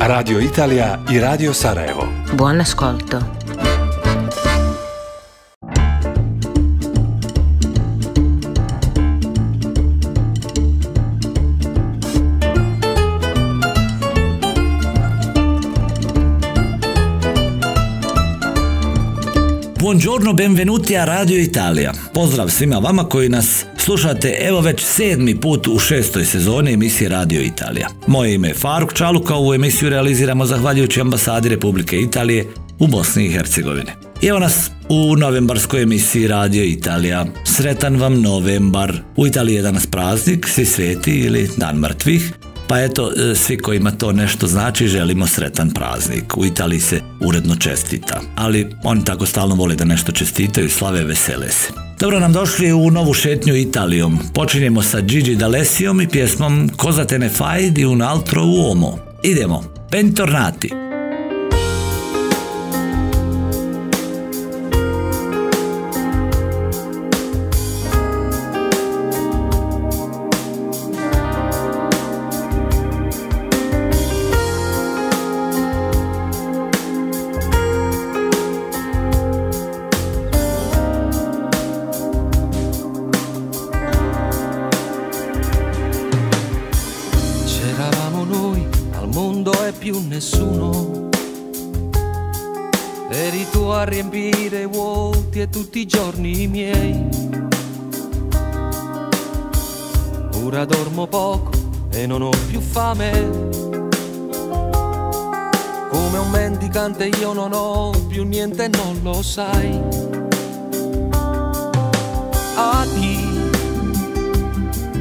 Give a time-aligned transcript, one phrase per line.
[0.00, 2.08] Radio Italija i Radio Sarajevo.
[2.32, 3.18] Buon ascolto.
[19.80, 21.92] Buongiorno, benvenuti a Radio Italija.
[22.14, 27.42] Pozdrav svima vama koji nas slušate evo već sedmi put u šestoj sezoni emisije Radio
[27.42, 27.88] Italija.
[28.06, 32.46] Moje ime je Faruk Čaluka, ovu emisiju realiziramo zahvaljujući ambasadi Republike Italije
[32.78, 33.90] u Bosni i Hercegovini.
[34.22, 37.26] I evo nas u novembarskoj emisiji Radio Italija.
[37.44, 38.92] Sretan vam novembar.
[39.16, 42.32] U Italiji je danas praznik, svi sveti ili dan mrtvih.
[42.68, 46.36] Pa eto, e, svi kojima to nešto znači, želimo sretan praznik.
[46.36, 51.48] U Italiji se uredno čestita, ali oni tako stalno vole da nešto čestitaju, slave, vesele
[51.48, 51.68] se.
[52.00, 54.18] Dobro nam došli u novu šetnju Italijom.
[54.34, 58.98] Počinjemo sa Gigi D'Alessijom i pjesmom Cosa te ne fai di un altro uomo.
[59.22, 60.83] Idemo, bentornati!
[106.14, 109.82] Come un mendicante io non ho più niente non lo sai.
[112.54, 113.50] A chi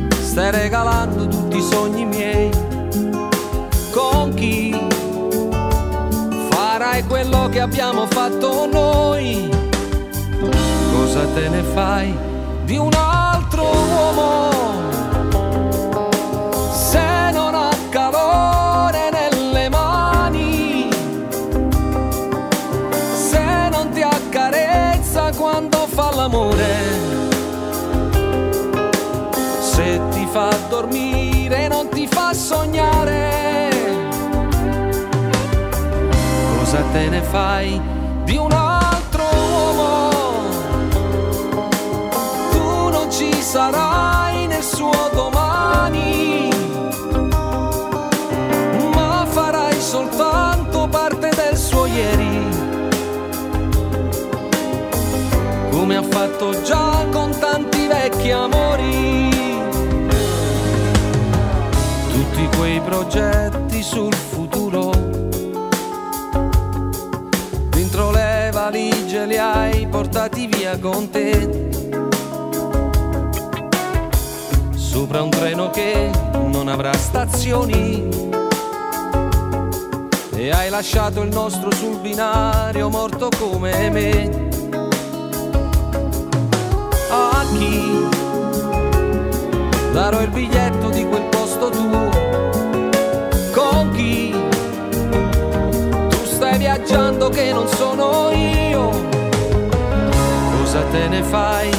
[0.10, 2.50] stai regalando tutti i sogni miei?
[3.92, 4.76] Con chi
[6.50, 9.48] farai quello che abbiamo fatto noi?
[10.96, 12.18] Cosa te ne fai
[12.66, 14.50] di un altro uomo?
[16.72, 18.63] Se non ha calore
[26.24, 26.76] l'amore
[29.60, 33.70] se ti fa dormire non ti fa sognare.
[36.58, 37.82] Cosa te ne fai
[38.24, 40.10] di un altro uomo?
[42.52, 44.13] Tu non ci sarai
[55.84, 59.30] Come ha fatto già con tanti vecchi amori
[62.10, 64.92] tutti quei progetti sul futuro.
[67.70, 71.70] Dentro le valigie li hai portati via con te.
[74.76, 78.08] Sopra un treno che non avrà stazioni.
[80.34, 84.53] E hai lasciato il nostro sul binario morto come me.
[87.54, 88.08] A chi
[89.92, 92.10] darò il biglietto di quel posto tuo?
[93.54, 94.34] Con chi
[96.10, 98.90] tu stai viaggiando che non sono io?
[100.58, 101.70] Cosa te ne fai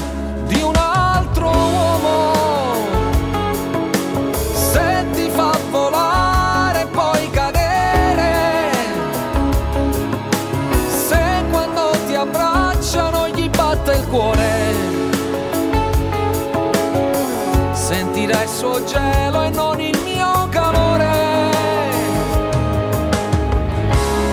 [18.85, 21.13] gelo e non il mio calore.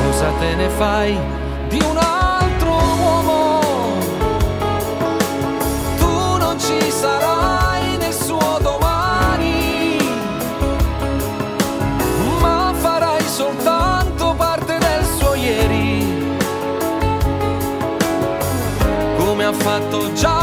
[0.06, 1.18] Cosa te ne fai
[1.69, 3.59] di un altro uomo?
[5.98, 9.98] Tu non ci sarai nel suo domani,
[12.39, 16.36] ma farai soltanto parte del suo ieri.
[19.18, 20.41] Come ha fatto già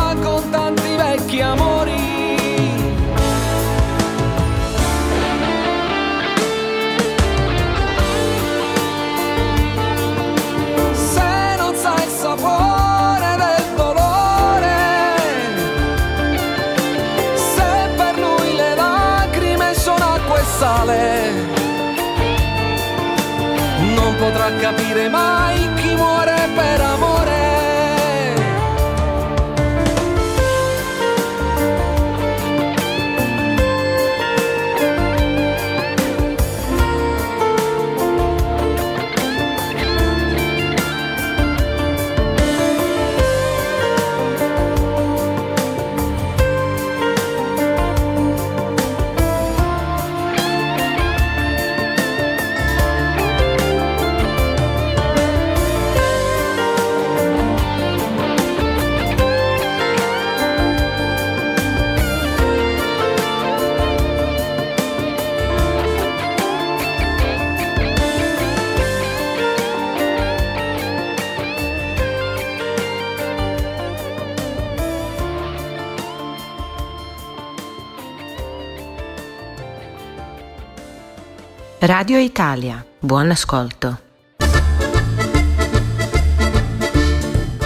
[81.88, 83.94] Radio Italia, buon ascolto.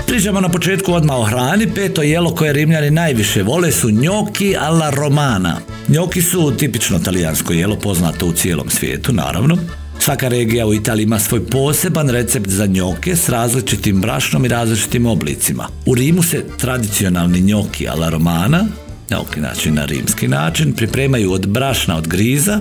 [0.06, 1.66] Pričamo na početku odmah o hrani.
[1.74, 5.56] Peto jelo koje Rimljani najviše vole su njoki alla romana.
[5.88, 9.56] Njoki su tipično talijansko jelo poznato u cijelom svijetu, naravno.
[9.98, 15.06] Svaka regija u Italiji ima svoj poseban recept za njoke s različitim brašnom i različitim
[15.06, 15.68] oblicima.
[15.86, 18.64] U Rimu se tradicionalni njoki alla romana,
[19.10, 22.60] njoki znači na rimski način, pripremaju od brašna od griza,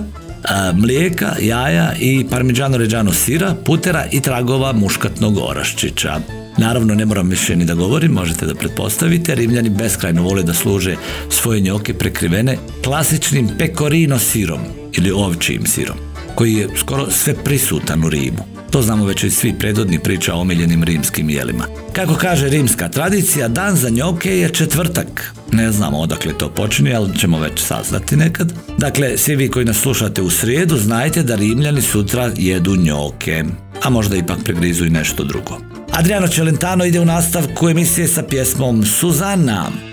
[0.74, 6.20] mlijeka, jaja i parmigiano reggiano sira, putera i tragova muškatnog oraščića.
[6.58, 10.96] Naravno, ne moram više ni da govorim, možete da pretpostavite, Rimljani beskrajno vole da služe
[11.28, 14.60] svoje njoke prekrivene klasičnim pecorino sirom
[14.92, 15.96] ili ovčijim sirom,
[16.34, 18.51] koji je skoro sve prisutan u Rimu.
[18.72, 21.64] To znamo već iz svih predodnih priča o omiljenim rimskim jelima.
[21.92, 25.34] Kako kaže rimska tradicija, dan za njoke je četvrtak.
[25.52, 28.52] Ne znamo odakle to počinje, ali ćemo već saznati nekad.
[28.78, 33.44] Dakle, svi vi koji nas slušate u srijedu, znajte da rimljani sutra jedu njoke.
[33.82, 35.58] A možda ipak pregrizu i nešto drugo.
[35.90, 39.91] Adriano Celentano ide u nastavku emisije sa pjesmom Suzana.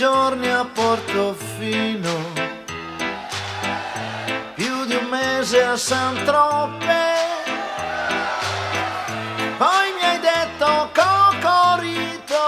[0.00, 2.32] Giorni a Portofino,
[4.54, 7.02] più di un mese a San Troppe.
[9.58, 12.42] Poi mi hai detto Cocorito,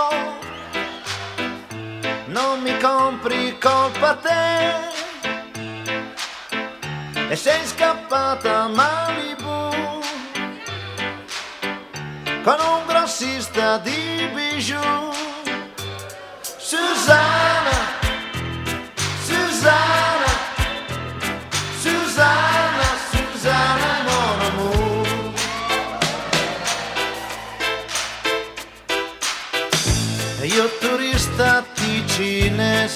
[2.28, 4.90] non mi compri colpa te.
[7.28, 10.00] E sei scappata a Malibu
[12.42, 15.12] con un grossista di bijou.
[16.72, 17.41] Susanna,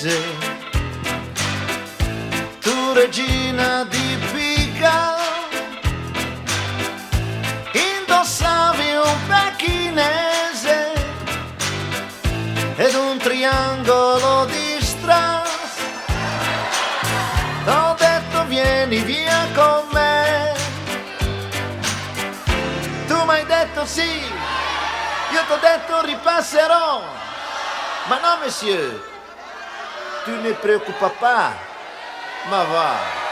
[0.06, 0.22] ticinese,
[2.60, 5.16] tu regina di pica,
[7.72, 10.92] indossavi un pechinese
[12.76, 15.80] ed un triangolo di strass.
[17.64, 20.54] T'ho detto vieni via con me.
[23.08, 24.22] Tu mi hai detto sì,
[25.32, 27.02] io t'ho detto ripasserò.
[28.08, 29.15] Ma no, monsieur,
[30.26, 31.54] tu ne preoccupa pas,
[32.50, 33.25] ma va.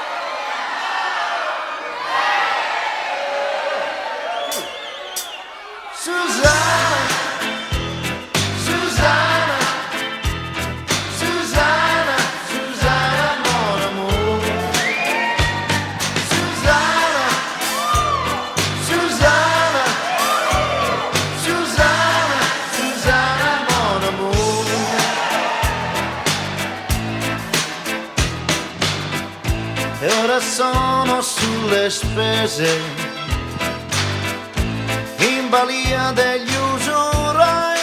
[31.85, 32.81] Sulle spese
[35.19, 37.79] in balia degli usurai.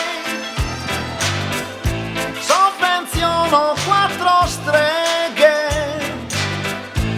[2.39, 6.09] Sovvenziono quattro streghe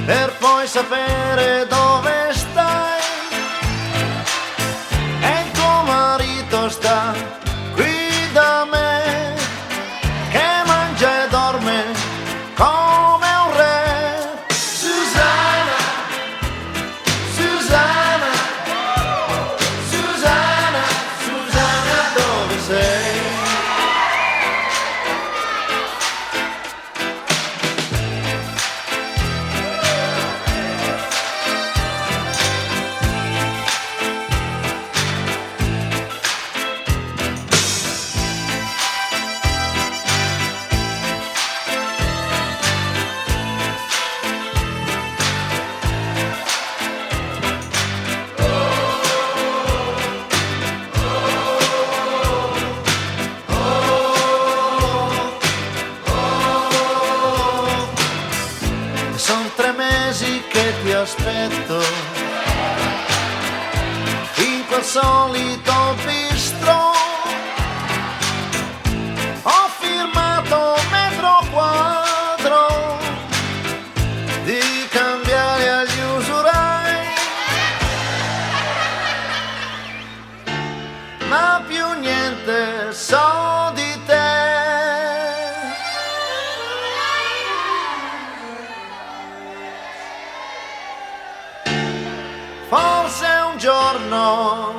[0.05, 1.82] per poi sapere dove
[93.95, 94.72] un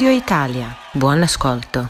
[0.00, 1.86] Radio Italia, buon ascolto.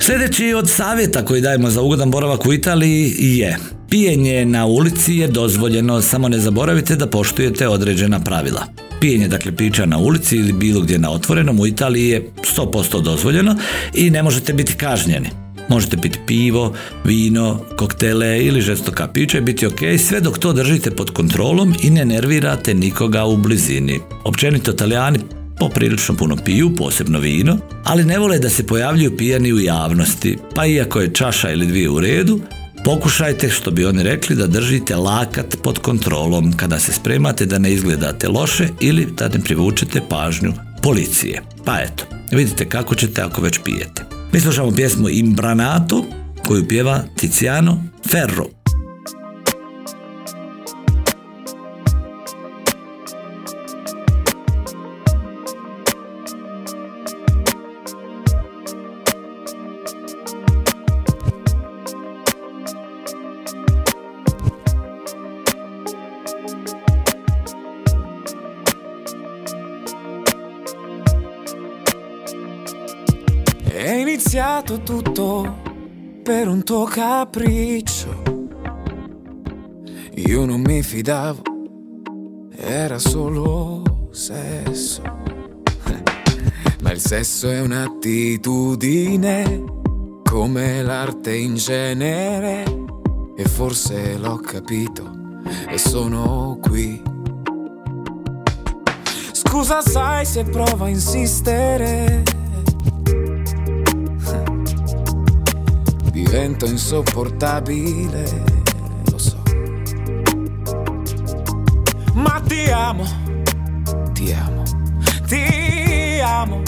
[0.00, 3.58] Sljedeći od savjeta koji dajemo za ugodan boravak u Italiji je
[3.90, 8.66] Pijenje na ulici je dozvoljeno, samo ne zaboravite da poštujete određena pravila.
[9.00, 13.56] Pijenje dakle pića na ulici ili bilo gdje na otvorenom u Italiji je 100% dozvoljeno
[13.94, 15.41] i ne možete biti kažnjeni.
[15.72, 16.74] Možete piti pivo,
[17.04, 21.90] vino, koktele ili žestoka pića i biti ok sve dok to držite pod kontrolom i
[21.90, 24.00] ne nervirate nikoga u blizini.
[24.24, 25.18] Općenito Italijani
[25.58, 30.66] poprilično puno piju, posebno vino, ali ne vole da se pojavljuju pijani u javnosti, pa
[30.66, 32.40] iako je čaša ili dvije u redu,
[32.84, 37.72] pokušajte, što bi oni rekli, da držite lakat pod kontrolom kada se spremate da ne
[37.72, 40.52] izgledate loše ili da ne privučete pažnju
[40.82, 41.42] policije.
[41.64, 44.11] Pa eto, vidite kako ćete ako već pijete.
[44.32, 46.04] Mi slušamo pjesmu Imbranato
[46.46, 48.61] koju pjeva Tiziano Ferro.
[74.72, 75.60] Iniziato tutto
[76.22, 78.22] per un tuo capriccio.
[80.14, 81.42] Io non mi fidavo,
[82.56, 85.02] era solo sesso.
[86.80, 89.64] Ma il sesso è un'attitudine,
[90.22, 92.64] come l'arte in genere.
[93.36, 95.10] E forse l'ho capito
[95.68, 97.02] e sono qui.
[99.32, 102.41] Scusa, sai se provo a insistere.
[106.24, 108.44] Divento insopportabile,
[109.10, 109.42] lo so.
[112.14, 113.04] Ma ti amo,
[114.12, 114.62] ti amo,
[115.26, 116.62] ti amo.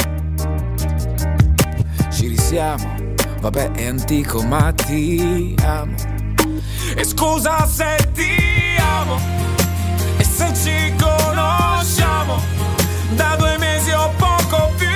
[2.10, 2.94] Ci risiamo,
[3.40, 5.94] vabbè è antico, ma ti amo.
[6.96, 9.18] E scusa se ti amo,
[10.18, 12.38] e se ci conosciamo
[13.14, 14.93] da due mesi o poco più.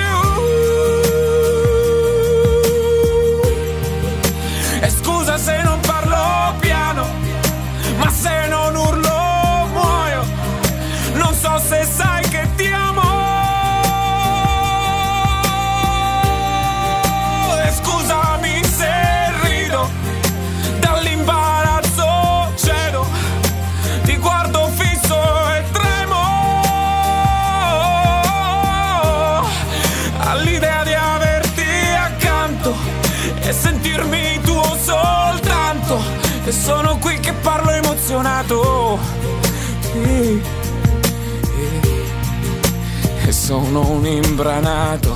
[43.49, 45.15] Sono un imbranato.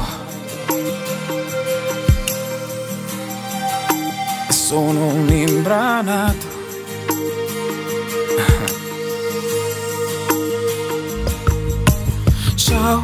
[4.49, 6.47] Sono un imbranato.
[12.55, 13.03] Ciao,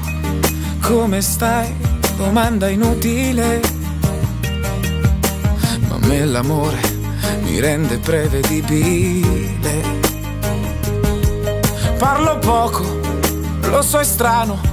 [0.81, 1.75] come stai?
[2.17, 3.62] Domanda inutile.
[5.88, 6.81] Ma a me l'amore
[7.43, 9.83] mi rende prevedibile.
[12.00, 12.83] Parlo poco,
[13.62, 14.68] lo so è strano,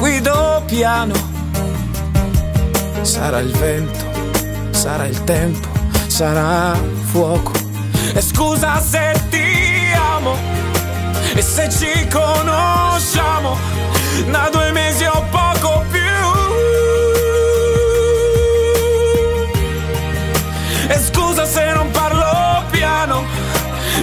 [0.00, 1.14] guido piano.
[3.02, 4.10] Sarà il vento
[4.80, 5.68] sarà il tempo,
[6.06, 6.74] sarà
[7.10, 7.52] fuoco.
[8.14, 10.34] E scusa se ti amo
[11.34, 13.58] e se ci conosciamo
[14.30, 16.00] da due mesi o poco più.
[20.88, 23.22] E scusa se non parlo piano,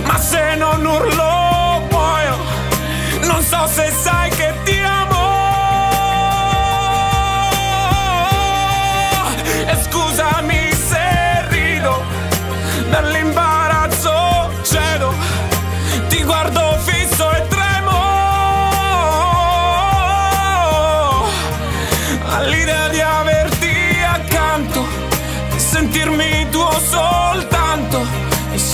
[0.06, 2.38] ma se non urlo muoio.
[3.22, 5.07] Non so se sai che ti amo.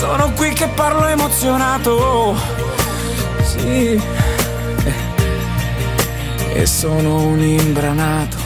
[0.04, 2.36] Sono qui che parlo emozionato.
[3.42, 3.98] Sì.
[6.52, 8.36] E sono un imbranato.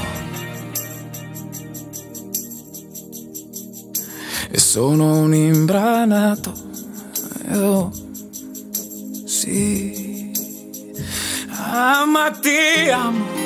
[4.51, 6.53] E sono un imbranato.
[7.55, 7.91] Oh,
[9.27, 10.31] sì.
[11.51, 13.38] Ah, ma ti amo.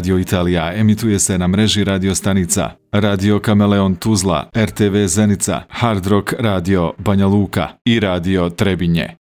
[0.00, 6.32] Radio Italija emituje se na mreži radio stanica Radio Kameleon Tuzla, RTV Zenica, Hard Rock
[6.38, 9.16] Radio Banja Luka i Radio Trebinje.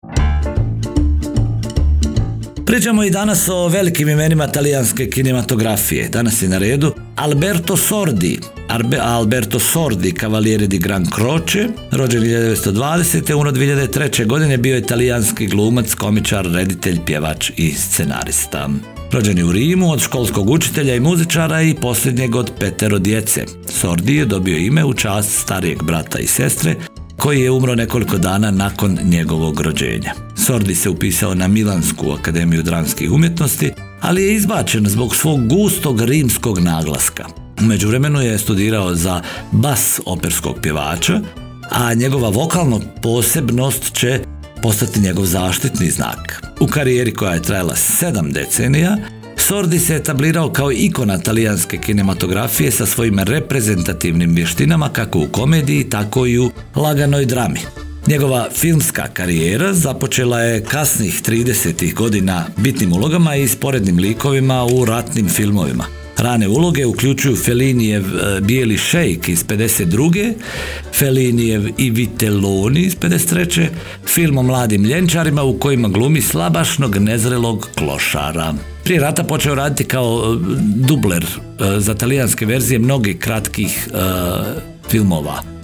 [2.67, 6.09] Pričamo i danas o velikim imenima talijanske kinematografije.
[6.09, 8.41] Danas je na redu Alberto Sordi.
[8.69, 13.35] Arbe, Alberto Sordi, Cavaliere di Gran Croce, rođen 1920.
[13.35, 14.27] umro 2003.
[14.27, 18.69] godine, bio je talijanski glumac, komičar, reditelj, pjevač i scenarista.
[19.13, 23.45] Rođen je u Rimu od školskog učitelja i muzičara i posljednjeg od petero djece.
[23.69, 26.75] Sordi je dobio ime u čast starijeg brata i sestre,
[27.17, 30.15] koji je umro nekoliko dana nakon njegovog rođenja.
[30.47, 36.59] Sordi se upisao na Milansku akademiju dramskih umjetnosti, ali je izbačen zbog svog gustog rimskog
[36.59, 37.25] naglaska.
[37.61, 41.21] U međuvremenu je studirao za bas operskog pjevača,
[41.71, 44.21] a njegova vokalna posebnost će
[44.63, 46.43] postati njegov zaštitni znak.
[46.61, 48.97] U karijeri koja je trajala sedam decenija,
[49.37, 56.27] Sordi se etablirao kao ikona talijanske kinematografije sa svojim reprezentativnim vještinama kako u komediji, tako
[56.27, 57.61] i u laganoj drami.
[58.09, 61.95] Njegova filmska karijera započela je kasnih 30.
[61.95, 65.85] godina bitnim ulogama i sporednim likovima u ratnim filmovima.
[66.19, 70.33] Rane uloge uključuju Felinijev e, Bijeli šejk iz 52.
[70.93, 73.67] Felinijev i Vitelloni iz 53.
[74.07, 78.55] Film o mladim ljenčarima u kojima glumi slabašnog nezrelog klošara.
[78.85, 80.39] Prije rata počeo raditi kao e,
[80.75, 83.89] dubler e, za talijanske verzije mnogih kratkih
[84.91, 85.58] filmova.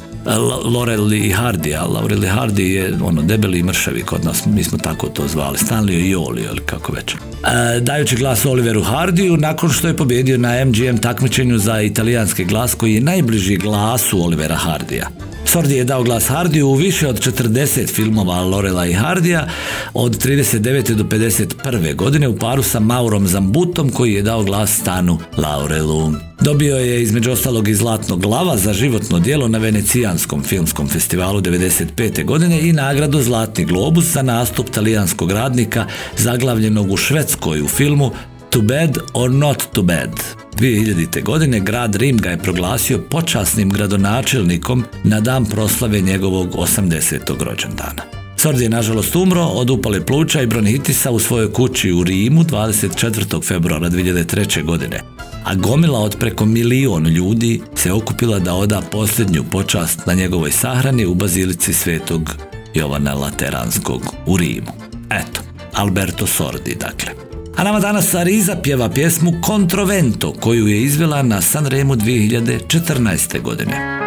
[0.64, 4.64] Laurel i Hardy, a Laurel i Hardy je ono debeli i mršavi kod nas, mi
[4.64, 7.14] smo tako to zvali, Stanley i Oli, ili kako već.
[7.14, 12.74] E, dajući glas Oliveru Hardiju nakon što je pobjedio na MGM takmičenju za italijanski glas
[12.74, 15.08] koji je najbliži glasu Olivera Hardija.
[15.44, 19.48] Sordi je dao glas Hardiju u više od 40 filmova Lorela i Hardija
[19.94, 20.94] od 39.
[20.94, 21.94] do 51.
[21.94, 26.12] godine u paru sa Maurom Zambutom koji je dao glas Stanu Laurelu.
[26.40, 32.24] Dobio je između ostalog i Zlatnog glava za životno djelo na Venecijanskom filmskom festivalu 95.
[32.24, 38.10] godine i nagradu Zlatni globus za nastup talijanskog radnika zaglavljenog u Švedskoj u filmu
[38.50, 40.43] To Bad or Not To Bad.
[40.58, 41.22] 2000.
[41.22, 47.44] godine grad Rim ga je proglasio počasnim gradonačelnikom na dan proslave njegovog 80.
[47.44, 48.02] rođendana.
[48.36, 53.44] Sordi je nažalost umro od upale pluća i bronhitisa u svojoj kući u Rimu 24.
[53.44, 54.64] februara 2003.
[54.64, 55.00] godine,
[55.44, 61.06] a gomila od preko milion ljudi se okupila da oda posljednju počast na njegovoj sahrani
[61.06, 62.34] u bazilici svetog
[62.74, 64.72] Jovana Lateranskog u Rimu.
[65.10, 65.40] Eto,
[65.72, 67.33] Alberto Sordi, dakle.
[67.56, 73.42] A nama danas Ariza pjeva pjesmu Kontrovento koju je izvela na Sanremu 2014.
[73.42, 74.03] godine.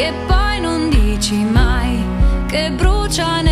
[0.00, 2.02] che poi non dici mai,
[2.46, 3.49] che brucia nel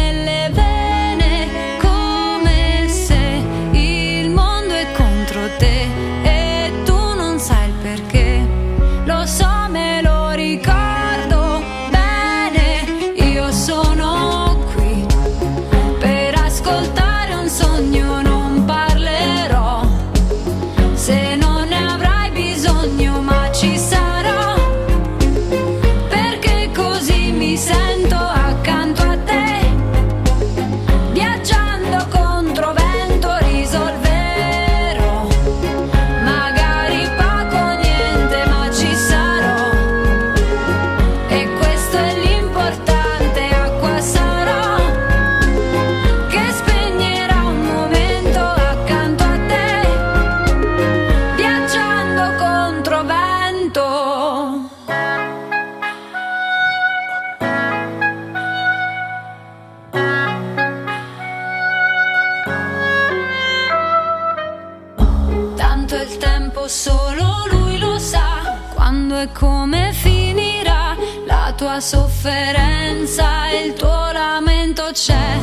[66.69, 68.59] solo lui lo sa.
[68.75, 70.95] Quando e come finirà
[71.27, 75.39] la tua sofferenza e il tuo lamento c'è.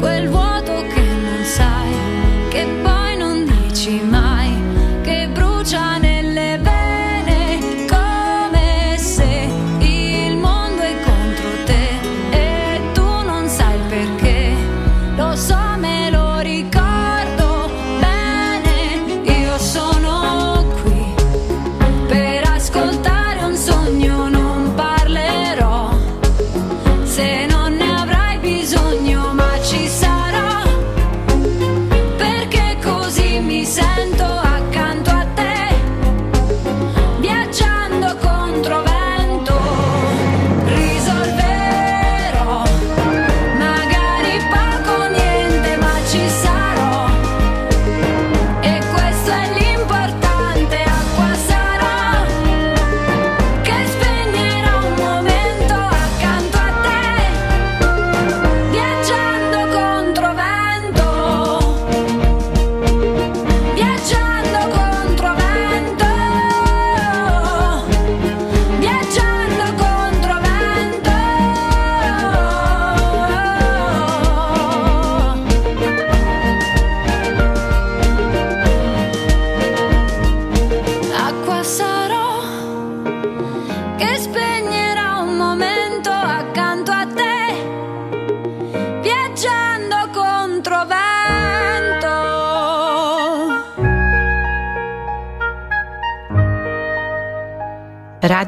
[0.00, 1.94] Quel vuoto che non sai
[2.50, 4.25] che poi non dici mai.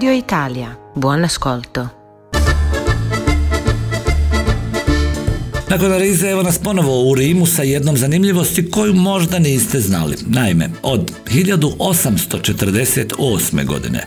[0.08, 1.88] Radio Italia, buon ascolto.
[5.70, 10.16] Nakon Arize evo nas ponovo u Rimu sa jednom zanimljivosti koju možda niste znali.
[10.26, 13.66] Naime, od 1848.
[13.66, 14.04] godine,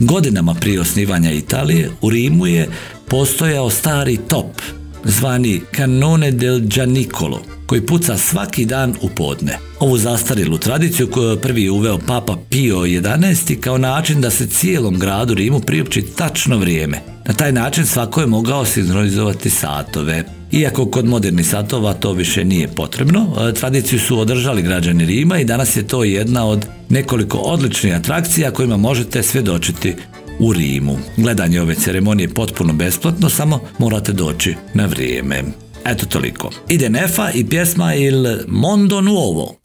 [0.00, 2.68] godinama prije osnivanja Italije, u Rimu je
[3.06, 4.60] postojao stari top,
[5.04, 9.58] zvani Canone del Gianicolo, koji puca svaki dan u podne.
[9.80, 14.98] Ovu zastarilu tradiciju koju je prvi uveo Papa Pio XI kao način da se cijelom
[14.98, 17.00] gradu Rimu priopći tačno vrijeme.
[17.26, 20.24] Na taj način svako je mogao sinkronizovati satove.
[20.52, 25.44] Iako kod modernih satova to više nije potrebno, e, tradiciju su održali građani Rima i
[25.44, 29.94] danas je to jedna od nekoliko odličnih atrakcija kojima možete svjedočiti
[30.38, 30.98] u Rimu.
[31.16, 35.67] Gledanje ove ceremonije je potpuno besplatno, samo morate doći na vrijeme.
[35.88, 36.50] Eto toliko.
[36.66, 39.56] Ide Nefa i pjesma Il Mondo Nuovo.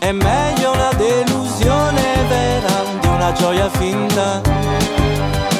[0.00, 4.40] È meglio una delusione vera di una gioia finta.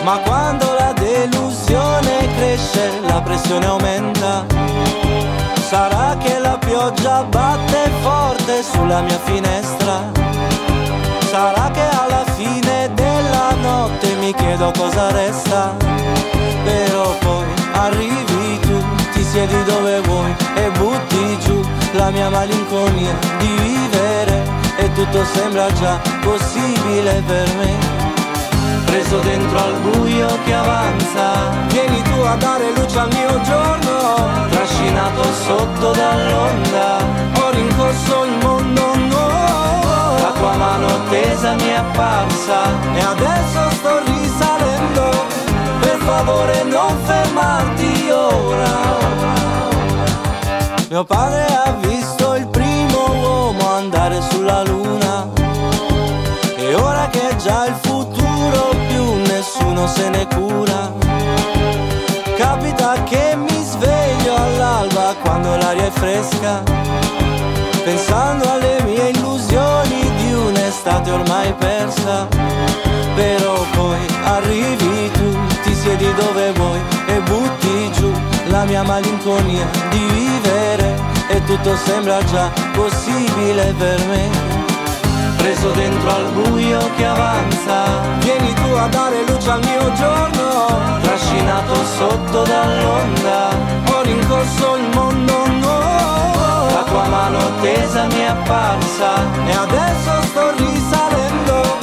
[0.03, 4.45] Ma quando la delusione cresce, la pressione aumenta.
[5.69, 7.74] Sarà che la pioggia batte
[8.55, 10.11] luce sulla mia finestra.
[11.31, 15.75] Sarà che alla fine della notte mi chiedo cosa resta.
[16.65, 21.61] Però poi arrivi tu, ti siedi dove vuoi e butti giù
[21.93, 24.43] la mia malinconia di vivere.
[24.77, 28.03] E tutto sembra già possibile per me
[28.85, 31.51] preso dentro al buio che avanza.
[31.69, 36.99] Vieni tu a dare luce al mio giorno, trascinato sotto dall'onda,
[37.41, 38.44] ho rincorso il
[40.39, 42.63] tua mano tesa mi è apparsa
[42.95, 45.11] e adesso sto risalendo,
[45.81, 48.73] per favore non fermarti ora.
[50.91, 55.29] Mio padre ha visto il primo uomo andare sulla luna
[56.57, 60.93] e ora che è già il futuro più nessuno se ne cura.
[62.37, 66.63] Capita che mi sveglio all'alba quando l'aria è fresca,
[67.85, 69.64] pensando alle mie illusioni
[70.75, 72.27] un'estate ormai persa.
[73.15, 78.13] Però poi arrivi tu, ti siedi dove vuoi e butti giù
[78.49, 80.97] la mia malinconia di vivere
[81.29, 84.29] e tutto sembra già possibile per me.
[85.37, 91.75] Preso dentro al buio che avanza, vieni tu a dare luce al mio giorno, trascinato
[91.97, 93.51] sotto dall'onda,
[93.93, 95.44] ho rincorso il mondo
[97.05, 99.15] tua mano tesa mi è apparsa.
[99.47, 101.79] E adesso sto risalendo,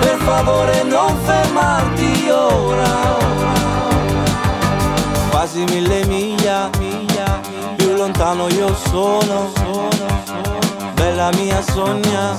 [0.00, 3.20] per favore non fermarti ora
[5.30, 6.70] quasi mille miglia,
[7.76, 9.50] più lontano io sono,
[10.94, 12.34] bella mia sogna,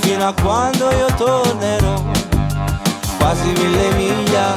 [0.00, 2.02] fino a quando io tornerò,
[3.18, 4.56] quasi mille miglia,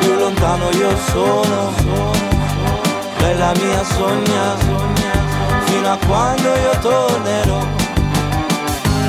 [0.00, 1.72] più lontano io sono,
[3.18, 4.93] bella mia sogna,
[5.84, 7.58] fino a quando io tornerò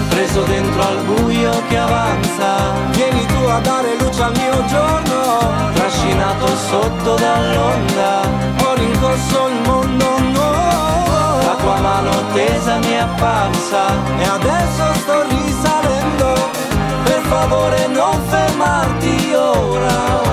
[0.10, 2.74] preso dentro al buio che avanza.
[2.92, 8.22] Vieni tu a dare luce al mio giorno, trascinato sotto dall'onda.
[8.64, 13.84] Ho rincorso il mondo nuovo, la tua mano tesa mi è apparsa
[14.18, 16.50] e adesso sto risalendo.
[17.04, 20.24] Per favore non fermarti ora.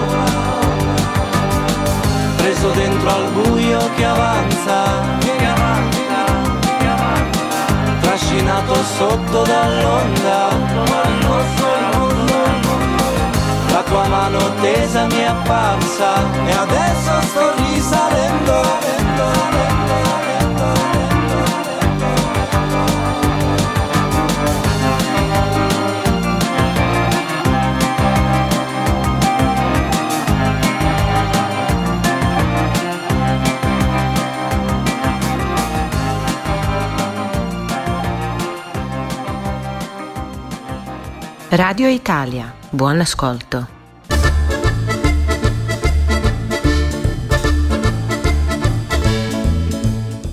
[2.36, 5.22] Preso dentro al buio che avanza.
[8.52, 10.48] Trascinato sotto dall'onda
[13.72, 16.12] la tua mano tesa mi è apparsa
[16.44, 18.82] e adesso sto risalendo
[41.52, 43.66] Radio Italia, buon ascolto.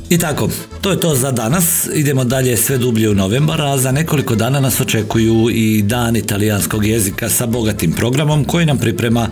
[0.09, 0.49] I tako,
[0.81, 1.89] to je to za danas.
[1.93, 6.85] Idemo dalje sve dublje u novembar, a za nekoliko dana nas očekuju i dan italijanskog
[6.85, 9.27] jezika sa bogatim programom koji nam priprema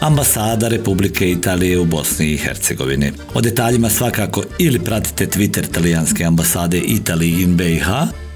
[0.00, 3.12] ambasada Republike Italije u Bosni i Hercegovini.
[3.34, 7.86] O detaljima svakako ili pratite Twitter talijanske ambasade Italy in BiH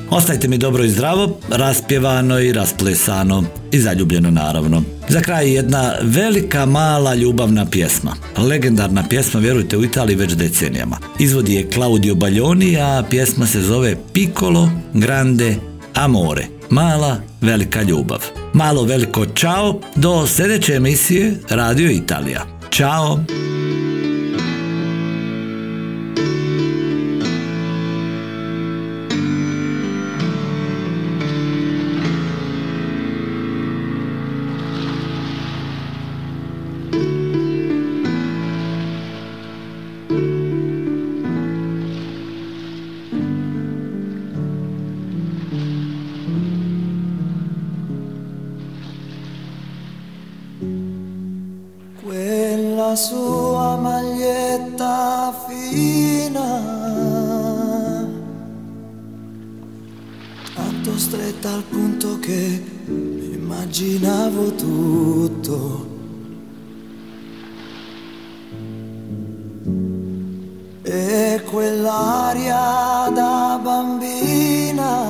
[0.10, 4.84] Ostajte mi dobro i zdravo, raspjevano i rasplesano i zaljubljeno naravno.
[5.10, 8.16] Za kraj jedna velika mala ljubavna pjesma.
[8.38, 10.98] Legendarna pjesma, vjerujte, u Italiji već decenijama.
[11.20, 15.56] Izvodi je Claudio Baglioni, a pjesma se zove Piccolo Grande
[15.94, 16.46] Amore.
[16.70, 18.43] Mala velika ljubav.
[18.54, 22.46] Malo veliko čao, do sljedeće emisije Radio Italija.
[22.72, 23.20] Ćao!
[60.84, 65.92] Tanto stretta al punto che immaginavo tutto.
[70.82, 75.06] E quell'aria da bambina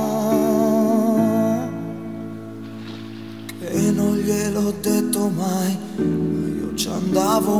[3.60, 7.60] che non gliel'ho detto mai, ma io ci andavo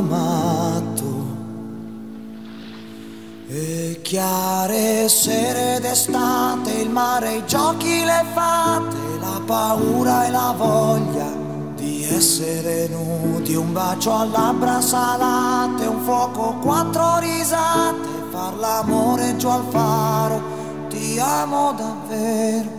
[3.54, 3.84] matto.
[4.02, 11.26] chiare sere d'estate, il mare, i giochi, le fate, la paura e la voglia
[11.74, 19.48] di essere nudi, un bacio a labbra salate, un fuoco, quattro risate, far l'amore giù
[19.48, 20.42] al faro,
[20.88, 22.70] ti amo davvero,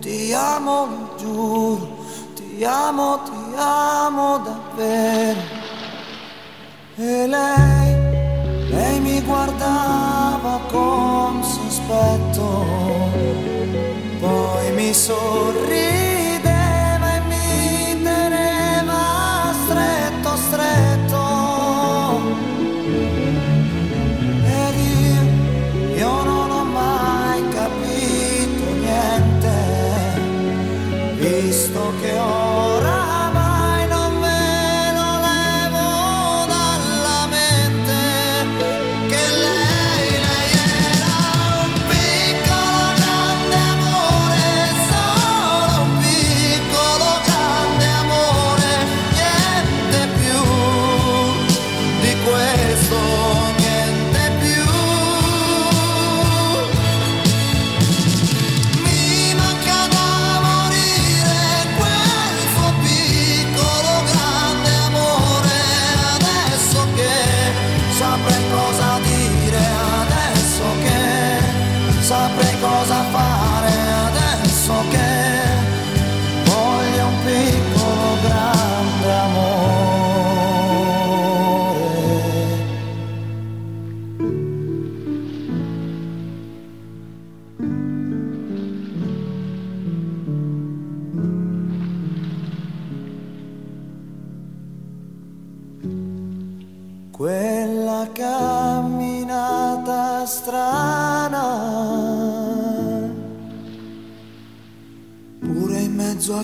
[0.00, 1.88] ti amo, lo giuro,
[2.34, 5.40] ti amo, ti amo davvero.
[6.96, 7.93] E lei,
[8.74, 12.66] lei mi guardava con sospetto,
[14.20, 16.03] poi mi sorrideva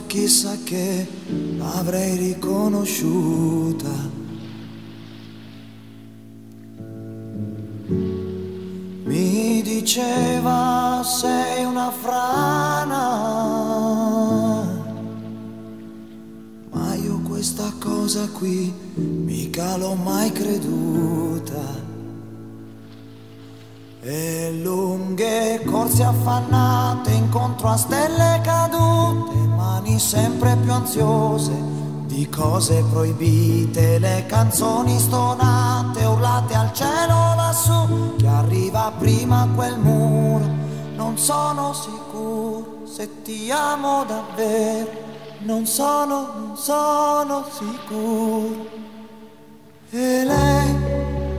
[0.06, 1.06] chissà che
[1.56, 3.88] l'avrei riconosciuta.
[9.04, 13.04] Mi diceva sei una frana,
[16.70, 21.88] ma io questa cosa qui mica l'ho mai creduta.
[24.02, 28.39] E lunghe corse affannate incontro a stelle
[30.00, 31.52] sempre più ansiose
[32.06, 40.44] di cose proibite, le canzoni stonate, urlate al cielo lassù, che arriva prima quel muro.
[40.96, 44.90] Non sono sicuro se ti amo davvero,
[45.40, 48.66] non sono, non sono sicuro.
[49.90, 50.76] E lei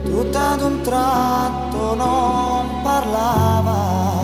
[0.04, 4.22] tutto ad un tratto non parlava,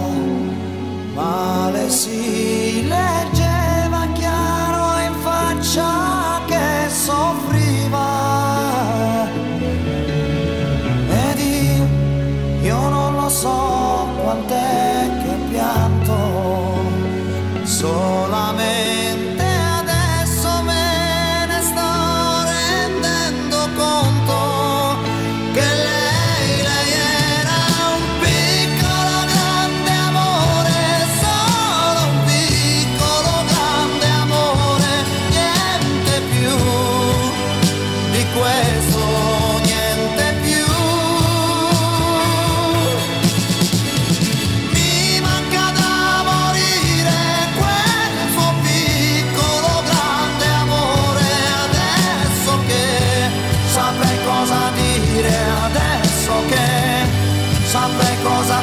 [1.15, 2.18] ma le si
[17.79, 18.18] soul.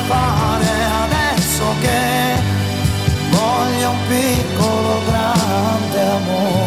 [0.08, 0.74] Fare,
[1.06, 2.36] adesso che
[3.30, 6.66] voglio un piccolo grande amore.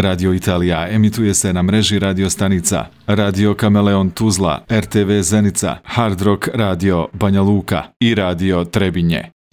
[0.00, 6.48] Radio Italija emituje se na mreži radio stanica Radio Kameleon Tuzla, RTV Zenica, Hard Rock
[6.54, 9.37] Radio Banja Luka i Radio Trebinje.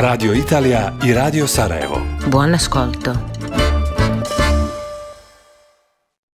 [0.00, 1.98] Radio Italia i Radio Sarajevo.
[2.28, 3.35] Buon ascolto.